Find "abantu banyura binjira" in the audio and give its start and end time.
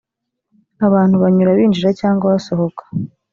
0.87-1.89